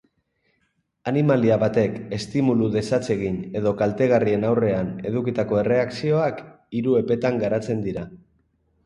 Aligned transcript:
Animalia 1.09 1.57
batek 1.63 1.99
estimulu 2.17 2.69
desatsegin 2.75 3.37
edo 3.59 3.73
kaltegarrien 3.81 4.47
aurrean 4.53 4.89
edukitako 5.11 5.61
erreakzioak 5.65 6.41
hiru 6.81 6.97
epetan 7.03 7.39
garatzen 7.45 7.85
dira. 7.91 8.07